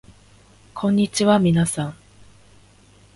[0.73, 1.95] こんにちはみなさん